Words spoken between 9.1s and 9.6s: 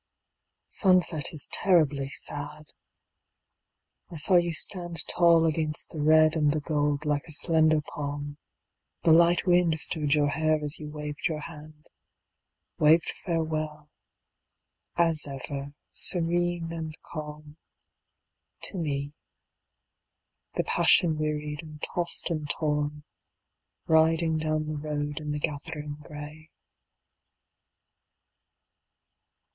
light